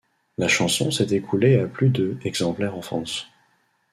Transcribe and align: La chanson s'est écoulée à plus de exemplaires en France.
La 0.39 0.47
chanson 0.47 0.89
s'est 0.89 1.13
écoulée 1.15 1.59
à 1.59 1.67
plus 1.67 1.89
de 1.89 2.17
exemplaires 2.23 2.75
en 2.75 2.81
France. 2.81 3.27